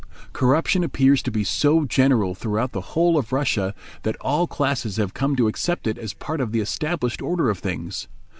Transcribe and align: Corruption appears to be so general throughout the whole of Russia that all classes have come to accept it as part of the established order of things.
Corruption 0.33 0.83
appears 0.83 1.21
to 1.21 1.29
be 1.29 1.43
so 1.43 1.85
general 1.85 2.33
throughout 2.33 2.71
the 2.71 2.81
whole 2.81 3.19
of 3.19 3.31
Russia 3.31 3.75
that 4.01 4.15
all 4.19 4.47
classes 4.47 4.97
have 4.97 5.13
come 5.13 5.35
to 5.35 5.47
accept 5.47 5.85
it 5.85 5.99
as 5.99 6.11
part 6.15 6.41
of 6.41 6.51
the 6.51 6.59
established 6.59 7.21
order 7.21 7.51
of 7.51 7.59
things. 7.59 8.07